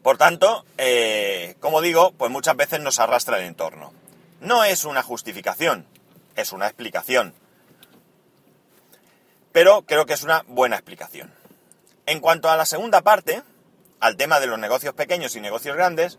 Por 0.02 0.16
tanto, 0.16 0.64
eh, 0.78 1.56
como 1.60 1.82
digo, 1.82 2.12
pues 2.12 2.30
muchas 2.30 2.56
veces 2.56 2.80
nos 2.80 2.98
arrastra 2.98 3.38
el 3.38 3.44
entorno. 3.44 3.92
No 4.40 4.64
es 4.64 4.84
una 4.84 5.02
justificación, 5.02 5.86
es 6.36 6.52
una 6.52 6.66
explicación. 6.66 7.34
Pero 9.52 9.82
creo 9.82 10.06
que 10.06 10.14
es 10.14 10.22
una 10.22 10.42
buena 10.48 10.76
explicación. 10.76 11.32
En 12.06 12.20
cuanto 12.20 12.50
a 12.50 12.56
la 12.56 12.64
segunda 12.64 13.02
parte, 13.02 13.42
al 14.02 14.16
tema 14.16 14.40
de 14.40 14.48
los 14.48 14.58
negocios 14.58 14.94
pequeños 14.94 15.36
y 15.36 15.40
negocios 15.40 15.76
grandes, 15.76 16.18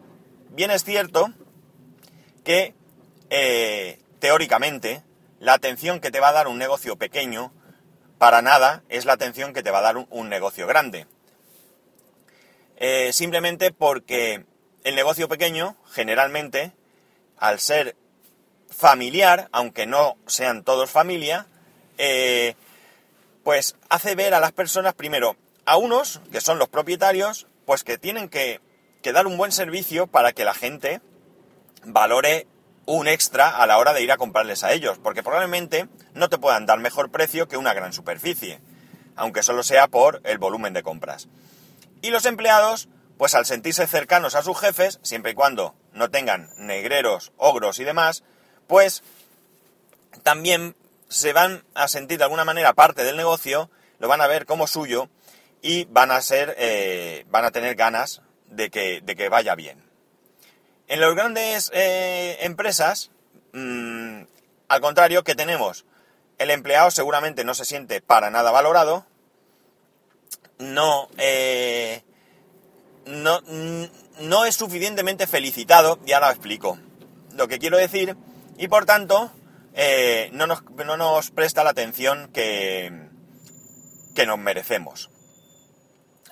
bien 0.52 0.72
es 0.72 0.86
cierto 0.86 1.34
que 2.46 2.74
eh, 3.30 4.00
teóricamente 4.20 5.04
la 5.42 5.54
atención 5.54 6.00
que 6.00 6.10
te 6.10 6.22
va 6.22 6.30
a 6.30 6.32
dar 6.32 6.48
un 6.48 6.58
negocio 6.58 6.96
pequeño 6.96 7.52
para 8.18 8.42
nada 8.42 8.84
es 8.88 9.04
la 9.04 9.12
atención 9.12 9.52
que 9.52 9.64
te 9.64 9.70
va 9.70 9.80
a 9.80 9.82
dar 9.82 9.98
un, 9.98 10.30
negocio 10.30 10.66
grande. 10.66 11.08
Eh, 12.78 13.12
simplemente 13.12 13.74
porque 13.74 14.46
el 14.86 14.96
negocio 14.96 15.28
pequeño, 15.28 15.76
generalmente, 15.92 16.72
al 17.38 17.60
ser 17.60 17.98
familiar, 18.70 19.50
aunque 19.52 19.88
no 19.88 20.16
sean 20.26 20.64
todos 20.64 20.90
familia, 20.90 21.48
eh, 21.98 22.56
pues 23.44 23.76
hace 23.90 24.16
ver 24.16 24.34
a 24.34 24.40
las 24.40 24.54
personas, 24.54 24.94
primero, 24.94 25.36
a 25.66 25.76
unos, 25.76 26.22
que 26.32 26.40
son 26.40 26.60
los 26.60 26.70
propietarios, 26.70 27.48
pues 27.66 27.84
que 27.84 27.98
tienen 27.98 28.30
que, 28.30 28.62
dar 29.14 29.28
un 29.28 29.38
buen 29.38 29.52
servicio 29.52 30.08
para 30.08 30.34
que 30.34 30.46
la 30.46 30.54
gente 30.54 31.02
valore 31.84 32.48
un 32.86 33.08
extra 33.08 33.50
a 33.50 33.68
la 33.68 33.78
hora 33.78 33.94
de 33.94 34.02
ir 34.02 34.12
a 34.12 34.18
comprarles 34.18 34.64
a 34.64 34.74
ellos, 34.74 35.00
porque 35.02 35.24
probablemente 35.24 35.88
no 36.14 36.30
te 36.30 36.38
puedan 36.38 36.66
dar 36.66 36.80
mejor 36.80 37.12
precio 37.12 37.48
que 37.48 37.58
una 37.58 37.74
gran 37.74 37.94
superficie, 37.94 38.60
aunque 39.16 39.44
solo 39.44 39.64
sea 39.64 39.88
por 39.88 40.22
el 40.24 40.38
volumen 40.38 40.74
de 40.74 40.84
compras. 40.84 41.28
Y 42.02 42.12
los 42.12 42.26
empleados, 42.26 42.90
pues 43.18 43.36
al 43.36 43.46
sentirse 43.46 43.88
cercanos 43.88 44.36
a 44.36 44.44
sus 44.44 44.60
jefes, 44.60 45.00
siempre 45.02 45.32
y 45.32 45.36
cuando 45.36 45.76
no 45.94 46.10
tengan 46.10 46.50
negreros, 46.58 47.32
ogros 47.38 47.80
y 47.80 47.84
demás, 47.84 48.24
pues 48.68 49.04
también 50.24 50.76
se 51.08 51.32
van 51.32 51.64
a 51.74 51.88
sentir 51.88 52.18
de 52.18 52.24
alguna 52.26 52.46
manera 52.46 52.74
parte 52.74 53.04
del 53.04 53.18
negocio, 53.18 53.70
lo 54.00 54.08
van 54.08 54.22
a 54.22 54.28
ver 54.28 54.46
como 54.46 54.68
suyo 54.68 55.10
y 55.64 55.86
van 55.86 56.12
a 56.12 56.22
ser, 56.22 56.56
eh, 56.60 57.26
van 57.30 57.46
a 57.46 57.52
tener 57.52 57.76
ganas 57.76 58.22
de 58.48 58.70
que, 58.70 59.02
de 59.02 59.16
que 59.16 59.30
vaya 59.30 59.56
bien. 59.56 59.82
En 60.88 61.00
las 61.00 61.16
grandes 61.16 61.72
eh, 61.74 62.38
empresas, 62.42 63.12
mm, 63.54 64.24
al 64.68 64.82
contrario, 64.82 65.24
que 65.24 65.36
tenemos 65.36 65.86
el 66.38 66.52
empleado 66.52 66.92
seguramente 66.92 67.46
no 67.46 67.56
se 67.56 67.64
siente 67.64 68.02
para 68.02 68.30
nada 68.30 68.52
valorado, 68.52 69.06
no, 70.60 71.08
eh, 71.18 72.04
no, 73.06 73.40
no 74.20 74.46
es 74.46 74.56
suficientemente 74.56 75.28
felicitado, 75.28 75.98
ya 76.06 76.20
lo 76.20 76.30
explico 76.30 76.78
lo 77.36 77.48
que 77.48 77.58
quiero 77.58 77.78
decir, 77.78 78.16
y 78.58 78.68
por 78.68 78.86
tanto 78.86 79.32
no, 80.34 80.46
nos, 80.46 80.64
no, 80.86 80.98
nos, 80.98 81.32
presta 81.32 81.64
la 81.64 81.72
atención 81.72 82.30
que, 82.32 83.08
que 84.14 84.28
nos 84.28 84.38
merecemos. 84.38 85.10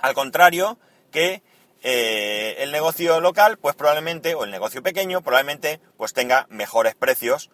Al 0.01 0.13
contrario 0.13 0.77
que 1.11 1.41
eh, 1.83 2.55
el 2.59 2.71
negocio 2.71 3.19
local, 3.21 3.57
pues 3.57 3.75
probablemente, 3.75 4.35
o 4.35 4.43
el 4.43 4.51
negocio 4.51 4.83
pequeño, 4.83 5.21
probablemente 5.21 5.79
pues 5.97 6.13
tenga 6.13 6.45
mejores 6.49 6.95
precios, 6.95 7.49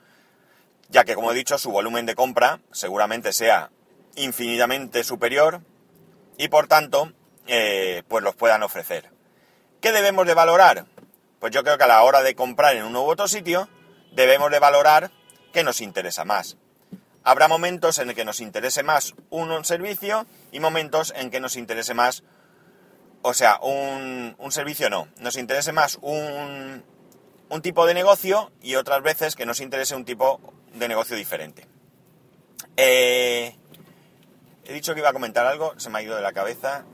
ya 0.90 1.04
que 1.04 1.16
como 1.16 1.32
he 1.32 1.36
dicho, 1.36 1.58
su 1.58 1.72
volumen 1.72 2.06
de 2.06 2.16
compra 2.16 2.60
seguramente 2.72 3.34
sea 3.34 3.72
infinitamente 4.16 5.04
superior 5.04 5.62
y 6.38 6.50
por 6.50 6.68
tanto, 6.68 7.12
eh, 7.48 8.04
pues 8.08 8.24
los 8.24 8.36
puedan 8.36 8.64
ofrecer. 8.64 9.10
¿Qué 9.82 9.92
debemos 9.92 10.26
de 10.28 10.34
valorar? 10.34 10.86
Pues 11.40 11.54
yo 11.54 11.64
creo 11.64 11.78
que 11.78 11.84
a 11.84 11.88
la 11.88 12.04
hora 12.04 12.22
de 12.22 12.36
comprar 12.36 12.76
en 12.76 12.84
un 12.84 12.94
nuevo 12.94 13.08
otro 13.08 13.28
sitio, 13.28 13.70
debemos 14.12 14.52
de 14.52 14.60
valorar 14.60 15.12
qué 15.54 15.64
nos 15.64 15.82
interesa 15.82 16.26
más. 16.26 16.58
Habrá 17.24 17.48
momentos 17.48 18.00
en 18.00 18.14
que 18.14 18.26
nos 18.26 18.40
interese 18.40 18.84
más 18.84 19.14
un 19.30 19.64
servicio 19.66 20.26
y 20.52 20.60
momentos 20.60 21.14
en 21.16 21.30
que 21.30 21.40
nos 21.40 21.56
interese 21.58 21.94
más 21.94 22.24
o 23.22 23.34
sea, 23.34 23.60
un, 23.62 24.36
servicio 24.50 24.90
no. 24.90 25.08
Nos 25.20 25.38
interese 25.38 25.72
más 25.74 25.98
un, 26.02 26.84
un 27.50 27.62
tipo 27.62 27.86
de 27.86 27.94
negocio 27.94 28.52
y 28.62 28.76
otras 28.76 29.02
veces 29.04 29.36
que 29.36 29.46
nos 29.46 29.60
interese 29.60 29.96
un 29.96 30.06
tipo 30.06 30.40
de 30.74 30.88
negocio 30.88 31.16
diferente. 31.16 31.68
Eh, 32.76 33.56
he 34.66 34.74
dicho 34.74 34.94
que 34.94 35.00
iba 35.00 35.10
a 35.10 35.14
comentar 35.14 35.46
algo, 35.46 35.74
se 35.78 35.90
me 35.90 36.00
ha 36.00 36.02
ido 36.02 36.16
de 36.16 36.22
la 36.22 36.34
cabeza. 36.34 36.86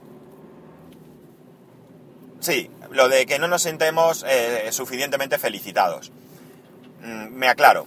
Sí, 2.39 2.69
lo 2.89 3.07
de 3.09 3.25
que 3.25 3.39
no 3.39 3.47
nos 3.47 3.61
sentemos 3.61 4.25
eh, 4.27 4.69
suficientemente 4.71 5.37
felicitados. 5.37 6.11
Mm, 7.01 7.29
me 7.29 7.47
aclaro. 7.47 7.85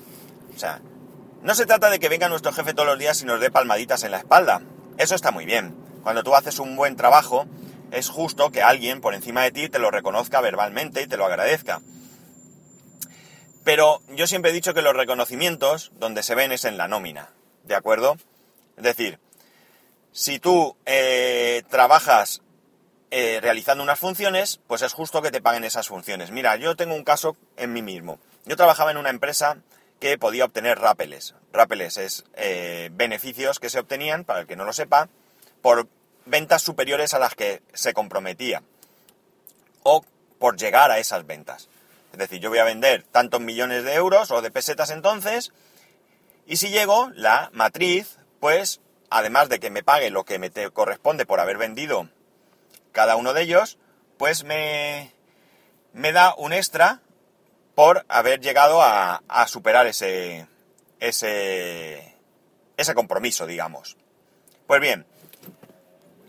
O 0.55 0.59
sea, 0.59 0.81
no 1.43 1.55
se 1.55 1.67
trata 1.67 1.91
de 1.91 1.99
que 1.99 2.09
venga 2.09 2.29
nuestro 2.29 2.53
jefe 2.53 2.75
todos 2.75 2.89
los 2.89 2.99
días 2.99 3.21
y 3.23 3.27
nos 3.27 3.41
dé 3.41 3.51
palmaditas 3.51 4.03
en 4.05 4.11
la 4.11 4.19
espalda. 4.19 4.63
Eso 4.99 5.15
está 5.15 5.31
muy 5.31 5.45
bien. 5.45 5.75
Cuando 6.03 6.23
tú 6.23 6.35
haces 6.35 6.59
un 6.59 6.77
buen 6.77 6.97
trabajo, 6.97 7.47
es 7.91 8.09
justo 8.09 8.51
que 8.51 8.63
alguien 8.63 9.01
por 9.01 9.15
encima 9.15 9.43
de 9.43 9.53
ti 9.53 9.69
te 9.69 9.79
lo 9.79 9.91
reconozca 9.91 10.41
verbalmente 10.41 11.03
y 11.03 11.07
te 11.07 11.17
lo 11.17 11.27
agradezca. 11.27 11.81
Pero 13.65 14.01
yo 14.11 14.27
siempre 14.27 14.51
he 14.51 14.55
dicho 14.55 14.75
que 14.75 14.83
los 14.83 14.95
reconocimientos 14.95 15.93
donde 15.99 16.23
se 16.23 16.35
ven 16.35 16.53
es 16.53 16.65
en 16.65 16.77
la 16.77 16.89
nómina, 16.89 17.31
¿de 17.65 17.75
acuerdo? 17.75 18.17
Es 18.77 18.85
decir, 18.85 19.19
si 20.13 20.39
tú 20.39 20.77
eh, 20.87 21.63
trabajas 21.69 22.43
eh, 23.11 23.39
realizando 23.41 23.83
unas 23.83 23.99
funciones, 23.99 24.61
pues 24.67 24.83
es 24.83 24.93
justo 24.93 25.23
que 25.23 25.31
te 25.31 25.41
paguen 25.41 25.65
esas 25.65 25.89
funciones. 25.89 26.31
Mira, 26.31 26.57
yo 26.57 26.77
tengo 26.77 26.95
un 26.95 27.05
caso 27.05 27.37
en 27.57 27.73
mí 27.73 27.83
mismo. 27.83 28.19
Yo 28.45 28.57
trabajaba 28.57 28.91
en 28.91 28.97
una 28.97 29.11
empresa 29.11 29.59
que 30.01 30.19
podía 30.19 30.45
obtener 30.45 30.79
rápeles. 30.79 31.35
Rápeles 31.53 31.97
es 31.97 32.25
eh, 32.35 32.91
beneficios 32.93 33.59
que 33.59 33.71
se 33.71 33.79
obtenían, 33.79 34.25
para 34.25 34.41
el 34.41 34.47
que 34.47 34.57
no 34.57 34.65
lo 34.65 34.73
sepa, 34.73 35.09
por 35.63 35.89
ventas 36.27 36.63
superiores 36.63 37.15
a 37.15 37.19
las 37.19 37.35
que 37.35 37.63
se 37.73 37.95
comprometía 37.95 38.63
o 39.83 40.05
por 40.39 40.57
llegar 40.57 40.91
a 40.91 40.99
esas 40.99 41.27
ventas. 41.27 41.69
Es 42.13 42.19
decir, 42.19 42.41
yo 42.41 42.51
voy 42.51 42.59
a 42.59 42.65
vender 42.65 43.03
tantos 43.05 43.41
millones 43.41 43.85
de 43.85 43.95
euros 43.95 44.31
o 44.31 44.43
de 44.43 44.51
pesetas 44.51 44.91
entonces 44.91 45.53
y 46.47 46.59
si 46.59 46.69
llego, 46.71 47.11
la 47.15 47.51
matriz, 47.53 48.19
pues 48.39 48.81
además 49.11 49.49
de 49.49 49.59
que 49.59 49.71
me 49.71 49.83
pague 49.83 50.11
lo 50.11 50.25
que 50.25 50.39
me 50.39 50.51
corresponde 50.71 51.27
por 51.27 51.41
haber 51.41 51.59
vendido 51.59 52.09
cada 52.93 53.17
uno 53.17 53.33
de 53.33 53.43
ellos, 53.43 53.79
pues 54.17 54.45
me, 54.45 55.13
me 55.93 56.13
da 56.13 56.35
un 56.37 56.53
extra 56.53 57.01
por 57.75 58.07
haber 58.09 58.41
llegado 58.41 58.81
a, 58.81 59.23
a 59.29 59.49
superar 59.49 59.87
ese, 59.87 60.47
ese, 61.01 62.15
ese 62.77 62.95
compromiso, 62.95 63.47
digamos. 63.47 63.97
Pues 64.67 64.81
bien, 64.81 65.05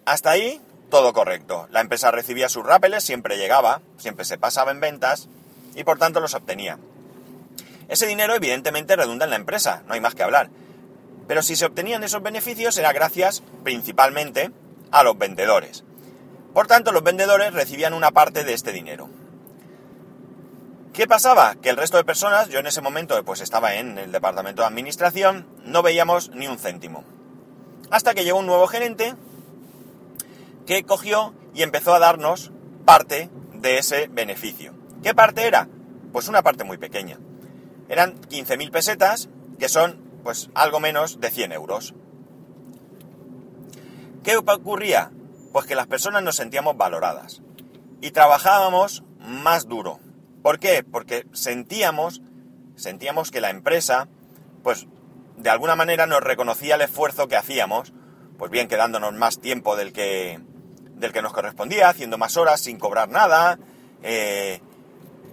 hasta 0.08 0.32
ahí, 0.32 0.62
todo 0.90 1.12
correcto. 1.12 1.68
La 1.70 1.82
empresa 1.82 2.12
recibía 2.12 2.48
sus 2.48 2.66
rápeles, 2.66 3.04
siempre 3.04 3.36
llegaba, 3.36 3.82
siempre 3.98 4.24
se 4.24 4.38
pasaba 4.38 4.72
en 4.72 4.80
ventas 4.80 5.28
y 5.76 5.84
por 5.84 6.00
tanto 6.00 6.22
los 6.22 6.34
obtenía. 6.34 6.80
Ese 7.90 8.08
dinero 8.08 8.34
evidentemente 8.34 8.96
redunda 8.96 9.26
en 9.26 9.32
la 9.32 9.36
empresa, 9.36 9.84
no 9.86 9.96
hay 9.96 10.00
más 10.00 10.16
que 10.16 10.24
hablar. 10.24 10.50
Pero 11.28 11.44
si 11.44 11.58
se 11.58 11.66
obtenían 11.66 12.06
esos 12.06 12.24
beneficios 12.24 12.78
era 12.78 12.94
gracias 12.94 13.44
principalmente 13.66 14.52
a 14.92 15.04
los 15.04 15.18
vendedores. 15.18 15.84
Por 16.54 16.68
tanto, 16.68 16.94
los 16.94 17.04
vendedores 17.04 17.54
recibían 17.54 17.94
una 17.94 18.12
parte 18.12 18.46
de 18.46 18.54
este 18.54 18.72
dinero. 18.72 19.10
¿Qué 20.94 21.06
pasaba? 21.06 21.56
Que 21.56 21.70
el 21.70 21.76
resto 21.76 21.98
de 21.98 22.06
personas, 22.06 22.48
yo 22.48 22.60
en 22.60 22.68
ese 22.68 22.80
momento 22.80 23.22
pues 23.26 23.42
estaba 23.42 23.76
en 23.76 23.98
el 23.98 24.14
departamento 24.14 24.62
de 24.62 24.70
administración, 24.70 25.48
no 25.66 25.84
veíamos 25.84 26.30
ni 26.30 26.48
un 26.48 26.58
céntimo. 26.58 27.04
Hasta 27.92 28.14
que 28.14 28.24
llegó 28.24 28.40
un 28.40 28.48
nuevo 28.48 28.68
gerente 28.68 29.14
que 30.68 30.84
cogió 30.84 31.34
y 31.56 31.64
empezó 31.64 31.96
a 31.96 32.00
darnos 32.00 32.52
parte 32.86 33.32
de 33.54 33.80
ese 33.80 34.08
beneficio. 34.10 34.76
¿Qué 35.02 35.16
parte 35.16 35.48
era? 35.48 35.68
Pues 36.12 36.28
una 36.28 36.44
parte 36.44 36.66
muy 36.66 36.78
pequeña. 36.78 37.18
Eran 37.90 38.20
15.000 38.22 38.70
pesetas, 38.70 39.30
que 39.58 39.70
son 39.70 40.04
pues 40.24 40.50
algo 40.54 40.80
menos 40.82 41.22
de 41.22 41.32
100 41.32 41.54
euros. 41.54 41.96
¿Qué 44.24 44.36
ocurría? 44.36 45.12
Pues 45.54 45.66
que 45.66 45.76
las 45.76 45.88
personas 45.88 46.22
nos 46.22 46.36
sentíamos 46.36 46.76
valoradas 46.76 47.42
y 48.02 48.12
trabajábamos 48.12 49.04
más 49.20 49.68
duro. 49.68 50.00
¿Por 50.44 50.60
qué? 50.60 50.84
Porque 50.84 51.26
sentíamos, 51.32 52.22
sentíamos 52.76 53.32
que 53.32 53.40
la 53.40 53.52
empresa, 53.52 54.10
pues 54.64 54.86
de 55.38 55.50
alguna 55.50 55.78
manera 55.78 56.08
nos 56.08 56.22
reconocía 56.22 56.76
el 56.76 56.82
esfuerzo 56.82 57.30
que 57.30 57.38
hacíamos, 57.38 57.94
pues 58.38 58.52
bien 58.52 58.68
quedándonos 58.68 59.14
más 59.14 59.40
tiempo 59.40 59.78
del 59.78 59.94
que, 59.94 60.42
del 60.98 61.14
que 61.14 61.22
nos 61.22 61.34
correspondía, 61.34 61.90
haciendo 61.90 62.18
más 62.18 62.38
horas 62.38 62.62
sin 62.62 62.80
cobrar 62.80 63.10
nada, 63.10 63.58
eh, 64.04 64.62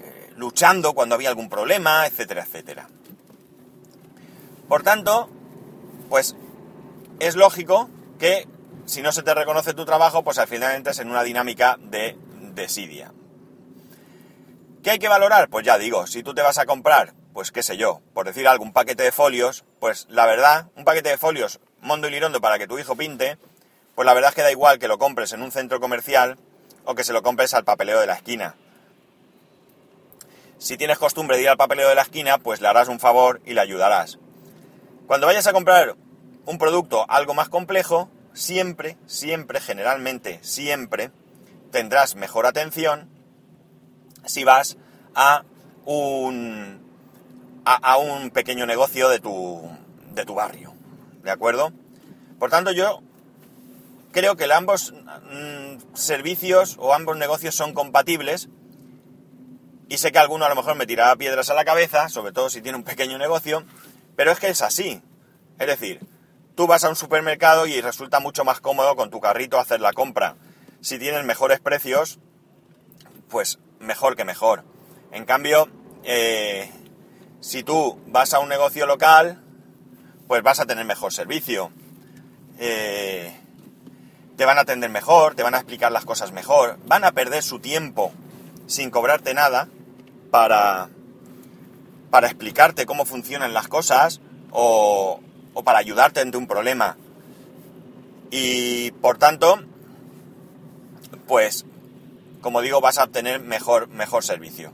eh, 0.02 0.30
luchando 0.36 0.94
cuando 0.94 1.14
había 1.14 1.28
algún 1.28 1.48
problema, 1.48 2.06
etcétera, 2.06 2.42
etcétera. 2.42 2.88
Por 4.68 4.82
tanto, 4.82 5.28
pues 6.08 6.36
es 7.20 7.36
lógico 7.36 7.88
que 8.18 8.46
si 8.86 9.02
no 9.02 9.12
se 9.12 9.22
te 9.22 9.34
reconoce 9.34 9.74
tu 9.74 9.84
trabajo, 9.84 10.22
pues 10.22 10.38
al 10.38 10.48
final 10.48 10.74
entres 10.74 10.98
en 10.98 11.10
una 11.10 11.22
dinámica 11.22 11.76
de 11.80 12.16
desidia. 12.54 13.12
¿Qué 14.82 14.90
hay 14.90 14.98
que 14.98 15.08
valorar? 15.08 15.48
Pues 15.48 15.64
ya 15.64 15.78
digo, 15.78 16.06
si 16.06 16.22
tú 16.22 16.34
te 16.34 16.42
vas 16.42 16.58
a 16.58 16.66
comprar, 16.66 17.14
pues 17.32 17.50
qué 17.50 17.62
sé 17.62 17.76
yo, 17.76 18.02
por 18.12 18.26
decir 18.26 18.46
algún 18.46 18.72
paquete 18.72 19.02
de 19.02 19.12
folios, 19.12 19.64
pues 19.80 20.06
la 20.10 20.26
verdad, 20.26 20.68
un 20.76 20.84
paquete 20.84 21.08
de 21.08 21.18
folios 21.18 21.60
mondo 21.84 22.08
y 22.08 22.10
lirondo 22.10 22.40
para 22.40 22.58
que 22.58 22.66
tu 22.66 22.78
hijo 22.78 22.96
pinte, 22.96 23.38
pues 23.94 24.06
la 24.06 24.14
verdad 24.14 24.30
es 24.30 24.34
que 24.34 24.42
da 24.42 24.50
igual 24.50 24.78
que 24.78 24.88
lo 24.88 24.98
compres 24.98 25.32
en 25.32 25.42
un 25.42 25.52
centro 25.52 25.80
comercial 25.80 26.36
o 26.84 26.94
que 26.94 27.04
se 27.04 27.12
lo 27.12 27.22
compres 27.22 27.54
al 27.54 27.64
papeleo 27.64 28.00
de 28.00 28.06
la 28.06 28.14
esquina. 28.14 28.56
Si 30.58 30.76
tienes 30.76 30.98
costumbre 30.98 31.36
de 31.36 31.42
ir 31.42 31.48
al 31.48 31.56
papeleo 31.56 31.88
de 31.88 31.94
la 31.94 32.02
esquina, 32.02 32.38
pues 32.38 32.60
le 32.60 32.68
harás 32.68 32.88
un 32.88 33.00
favor 33.00 33.40
y 33.44 33.54
le 33.54 33.60
ayudarás. 33.60 34.18
Cuando 35.06 35.26
vayas 35.26 35.46
a 35.46 35.52
comprar 35.52 35.96
un 36.46 36.58
producto 36.58 37.04
algo 37.08 37.34
más 37.34 37.48
complejo, 37.48 38.08
siempre, 38.32 38.96
siempre, 39.06 39.60
generalmente, 39.60 40.38
siempre 40.42 41.10
tendrás 41.70 42.14
mejor 42.16 42.46
atención 42.46 43.08
si 44.24 44.44
vas 44.44 44.76
a 45.14 45.44
un, 45.84 46.80
a, 47.64 47.96
un 47.98 48.30
pequeño 48.30 48.66
negocio 48.66 49.08
de 49.08 49.20
tu, 49.20 49.60
de 50.12 50.24
tu 50.24 50.34
barrio. 50.34 50.72
¿De 51.22 51.30
acuerdo? 51.30 51.72
Por 52.38 52.50
tanto, 52.50 52.72
yo 52.72 53.02
creo 54.14 54.36
que 54.36 54.50
ambos 54.50 54.92
mm, 54.92 55.94
servicios 55.94 56.76
o 56.78 56.94
ambos 56.94 57.18
negocios 57.18 57.54
son 57.54 57.74
compatibles. 57.74 58.48
Y 59.88 59.98
sé 59.98 60.12
que 60.12 60.18
alguno 60.18 60.46
a 60.46 60.48
lo 60.48 60.54
mejor 60.54 60.76
me 60.76 60.86
tirará 60.86 61.14
piedras 61.16 61.50
a 61.50 61.54
la 61.54 61.64
cabeza, 61.64 62.08
sobre 62.08 62.32
todo 62.32 62.48
si 62.48 62.62
tiene 62.62 62.78
un 62.78 62.84
pequeño 62.84 63.18
negocio, 63.18 63.64
pero 64.16 64.30
es 64.30 64.38
que 64.38 64.48
es 64.48 64.62
así. 64.62 65.02
Es 65.58 65.66
decir, 65.66 66.00
tú 66.54 66.66
vas 66.66 66.84
a 66.84 66.88
un 66.88 66.96
supermercado 66.96 67.66
y 67.66 67.80
resulta 67.80 68.20
mucho 68.20 68.44
más 68.44 68.60
cómodo 68.60 68.96
con 68.96 69.10
tu 69.10 69.20
carrito 69.20 69.58
hacer 69.58 69.80
la 69.80 69.92
compra. 69.92 70.36
Si 70.80 70.98
tienes 70.98 71.24
mejores 71.24 71.60
precios, 71.60 72.18
pues 73.28 73.58
mejor 73.80 74.16
que 74.16 74.24
mejor. 74.24 74.64
En 75.12 75.24
cambio, 75.26 75.68
eh, 76.04 76.70
si 77.40 77.62
tú 77.62 78.00
vas 78.06 78.32
a 78.32 78.38
un 78.38 78.48
negocio 78.48 78.86
local, 78.86 79.42
pues 80.28 80.42
vas 80.42 80.60
a 80.60 80.66
tener 80.66 80.84
mejor 80.84 81.12
servicio. 81.12 81.72
Eh, 82.58 83.43
te 84.36 84.44
van 84.44 84.58
a 84.58 84.62
atender 84.62 84.90
mejor, 84.90 85.34
te 85.34 85.42
van 85.42 85.54
a 85.54 85.58
explicar 85.58 85.92
las 85.92 86.04
cosas 86.04 86.32
mejor, 86.32 86.78
van 86.86 87.04
a 87.04 87.12
perder 87.12 87.42
su 87.42 87.60
tiempo 87.60 88.12
sin 88.66 88.90
cobrarte 88.90 89.34
nada 89.34 89.68
para, 90.30 90.88
para 92.10 92.26
explicarte 92.26 92.86
cómo 92.86 93.04
funcionan 93.04 93.54
las 93.54 93.68
cosas 93.68 94.20
o, 94.50 95.20
o 95.54 95.64
para 95.64 95.78
ayudarte 95.78 96.20
ante 96.20 96.36
un 96.36 96.46
problema. 96.46 96.96
Y 98.30 98.90
por 98.92 99.18
tanto, 99.18 99.62
pues, 101.26 101.64
como 102.40 102.60
digo, 102.60 102.80
vas 102.80 102.98
a 102.98 103.04
obtener 103.04 103.40
mejor, 103.40 103.88
mejor 103.88 104.24
servicio. 104.24 104.72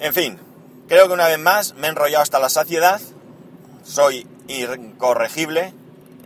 En 0.00 0.12
fin, 0.12 0.38
creo 0.88 1.06
que 1.06 1.14
una 1.14 1.28
vez 1.28 1.38
más 1.38 1.74
me 1.74 1.86
he 1.86 1.90
enrollado 1.90 2.22
hasta 2.22 2.40
la 2.40 2.48
saciedad 2.48 3.00
soy 3.84 4.26
incorregible 4.48 5.72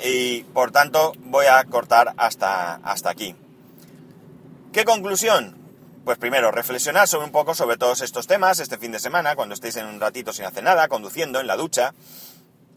y 0.02 0.44
por 0.44 0.72
tanto 0.72 1.12
voy 1.18 1.46
a 1.46 1.64
cortar 1.64 2.14
hasta, 2.16 2.74
hasta 2.76 3.10
aquí. 3.10 3.34
¿Qué 4.72 4.84
conclusión? 4.84 5.56
Pues 6.04 6.18
primero, 6.18 6.50
reflexionar 6.50 7.08
sobre 7.08 7.26
un 7.26 7.32
poco 7.32 7.54
sobre 7.54 7.76
todos 7.76 8.00
estos 8.00 8.26
temas 8.26 8.60
este 8.60 8.78
fin 8.78 8.92
de 8.92 9.00
semana, 9.00 9.34
cuando 9.34 9.54
estéis 9.54 9.76
en 9.76 9.86
un 9.86 10.00
ratito 10.00 10.32
sin 10.32 10.44
hacer 10.44 10.62
nada, 10.62 10.86
conduciendo 10.88 11.40
en 11.40 11.46
la 11.46 11.56
ducha, 11.56 11.94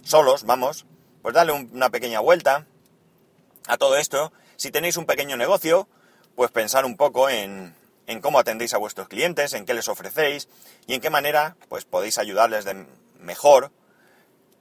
solos, 0.03 0.45
vamos, 0.45 0.85
pues 1.21 1.35
darle 1.35 1.53
una 1.53 1.89
pequeña 1.89 2.21
vuelta 2.21 2.65
a 3.67 3.77
todo 3.77 3.97
esto. 3.97 4.31
Si 4.55 4.71
tenéis 4.71 4.97
un 4.97 5.05
pequeño 5.05 5.37
negocio, 5.37 5.87
pues 6.35 6.51
pensar 6.51 6.85
un 6.85 6.97
poco 6.97 7.29
en, 7.29 7.75
en 8.07 8.21
cómo 8.21 8.39
atendéis 8.39 8.73
a 8.73 8.77
vuestros 8.77 9.07
clientes, 9.07 9.53
en 9.53 9.65
qué 9.65 9.75
les 9.75 9.89
ofrecéis 9.89 10.47
y 10.87 10.95
en 10.95 11.01
qué 11.01 11.11
manera 11.11 11.55
pues 11.67 11.85
podéis 11.85 12.17
ayudarles 12.17 12.65
de 12.65 12.87
mejor 13.19 13.71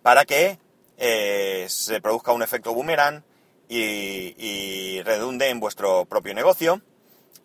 para 0.03 0.27
que 0.27 0.59
eh, 0.99 1.67
se 1.69 2.01
produzca 2.01 2.33
un 2.33 2.43
efecto 2.43 2.75
boomerang 2.75 3.23
y, 3.69 5.01
redunde 5.03 5.49
en 5.49 5.61
vuestro 5.61 6.05
propio 6.05 6.35
negocio. 6.35 6.83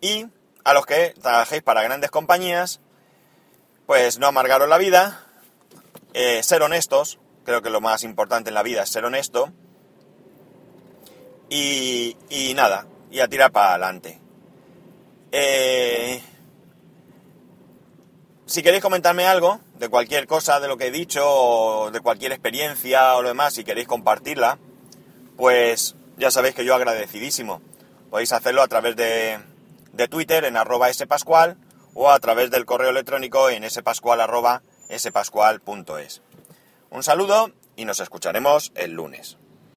Y 0.00 0.26
a 0.64 0.74
los 0.74 0.84
que 0.86 1.14
trabajéis 1.22 1.62
para 1.62 1.82
grandes 1.82 2.10
compañías, 2.10 2.80
pues 3.86 4.18
no 4.18 4.26
amargaros 4.26 4.68
la 4.68 4.78
vida, 4.78 5.24
eh, 6.12 6.42
ser 6.42 6.62
honestos, 6.62 7.18
creo 7.44 7.62
que 7.62 7.70
lo 7.70 7.80
más 7.80 8.02
importante 8.02 8.50
en 8.50 8.54
la 8.54 8.62
vida 8.62 8.82
es 8.82 8.90
ser 8.90 9.04
honesto, 9.04 9.52
y, 11.48 12.52
nada, 12.56 12.86
y 13.10 13.20
a 13.20 13.28
tirar 13.28 13.52
para 13.52 13.70
adelante. 13.70 14.20
Eh, 15.30 16.20
si 18.46 18.62
queréis 18.62 18.82
comentarme 18.82 19.26
algo 19.26 19.60
de 19.78 19.88
cualquier 19.88 20.26
cosa 20.26 20.60
de 20.60 20.68
lo 20.68 20.76
que 20.76 20.88
he 20.88 20.90
dicho, 20.90 21.22
o 21.24 21.90
de 21.90 22.00
cualquier 22.00 22.32
experiencia 22.32 23.16
o 23.16 23.22
lo 23.22 23.28
demás, 23.28 23.54
si 23.54 23.64
queréis 23.64 23.88
compartirla, 23.88 24.58
pues 25.36 25.96
ya 26.16 26.30
sabéis 26.30 26.54
que 26.54 26.64
yo 26.64 26.74
agradecidísimo. 26.74 27.62
Podéis 28.10 28.32
hacerlo 28.32 28.62
a 28.62 28.68
través 28.68 28.96
de, 28.96 29.38
de 29.92 30.08
Twitter 30.08 30.44
en 30.44 30.56
arroba 30.56 30.92
spascual 30.92 31.56
o 31.94 32.10
a 32.10 32.18
través 32.20 32.50
del 32.50 32.66
correo 32.66 32.90
electrónico 32.90 33.50
en 33.50 33.68
spascual 33.68 34.20
arroba 34.20 34.62
spascual.es. 34.90 36.22
Un 36.90 37.02
saludo 37.02 37.50
y 37.76 37.84
nos 37.84 38.00
escucharemos 38.00 38.72
el 38.76 38.92
lunes. 38.92 39.38